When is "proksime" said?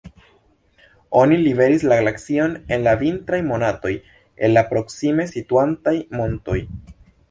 4.75-5.31